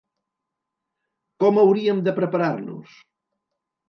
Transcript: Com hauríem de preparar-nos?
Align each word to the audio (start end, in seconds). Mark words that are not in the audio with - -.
Com 1.43 1.59
hauríem 1.63 1.99
de 2.07 2.13
preparar-nos? 2.21 2.97